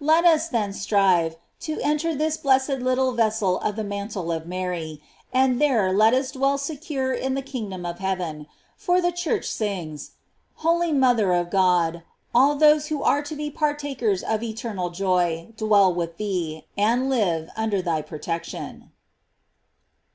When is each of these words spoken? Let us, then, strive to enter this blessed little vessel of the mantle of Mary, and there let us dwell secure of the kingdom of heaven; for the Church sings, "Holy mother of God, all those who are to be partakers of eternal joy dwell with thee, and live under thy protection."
Let 0.00 0.24
us, 0.24 0.48
then, 0.48 0.72
strive 0.72 1.36
to 1.60 1.78
enter 1.82 2.14
this 2.14 2.38
blessed 2.38 2.78
little 2.80 3.12
vessel 3.12 3.60
of 3.60 3.76
the 3.76 3.84
mantle 3.84 4.32
of 4.32 4.46
Mary, 4.46 5.02
and 5.30 5.60
there 5.60 5.92
let 5.92 6.14
us 6.14 6.30
dwell 6.32 6.56
secure 6.56 7.12
of 7.12 7.34
the 7.34 7.42
kingdom 7.42 7.84
of 7.84 7.98
heaven; 7.98 8.46
for 8.78 9.02
the 9.02 9.12
Church 9.12 9.44
sings, 9.44 10.12
"Holy 10.64 10.90
mother 10.90 11.34
of 11.34 11.50
God, 11.50 12.02
all 12.34 12.54
those 12.54 12.86
who 12.86 13.02
are 13.02 13.20
to 13.24 13.36
be 13.36 13.50
partakers 13.50 14.22
of 14.22 14.42
eternal 14.42 14.88
joy 14.88 15.52
dwell 15.58 15.92
with 15.92 16.16
thee, 16.16 16.64
and 16.78 17.10
live 17.10 17.50
under 17.54 17.82
thy 17.82 18.00
protection." 18.00 18.90